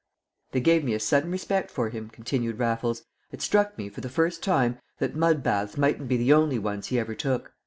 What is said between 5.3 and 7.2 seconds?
baths mightn't be the only ones he ever